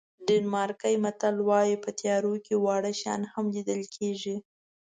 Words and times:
ډنمارکي 0.27 0.93
متل 1.03 1.35
وایي 1.49 1.75
په 1.83 1.89
تیارو 1.99 2.33
کې 2.45 2.53
واړه 2.63 2.91
شیان 2.99 3.21
هم 3.33 3.45
لیدل 3.55 3.81
کېږي. 3.95 4.35